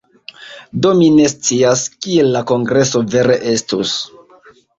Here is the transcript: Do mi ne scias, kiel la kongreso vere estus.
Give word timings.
Do 0.85 0.93
mi 1.01 1.09
ne 1.17 1.27
scias, 1.33 1.83
kiel 2.07 2.33
la 2.37 2.41
kongreso 2.53 3.03
vere 3.13 3.37
estus. 3.53 3.95